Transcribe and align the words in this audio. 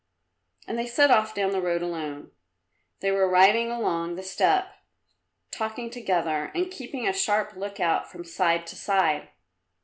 And 0.67 0.79
they 0.79 0.87
set 0.87 1.11
off 1.11 1.35
down 1.35 1.51
the 1.51 1.61
road 1.61 1.83
alone. 1.83 2.31
They 3.01 3.11
were 3.11 3.29
riding 3.29 3.69
along 3.69 4.15
the 4.15 4.23
steppe 4.23 4.71
talking 5.51 5.91
together 5.91 6.51
and 6.55 6.71
keeping 6.71 7.07
a 7.07 7.13
sharp 7.13 7.55
look 7.55 7.79
out 7.79 8.11
from 8.11 8.25
side 8.25 8.65
to 8.65 8.75
side. 8.75 9.29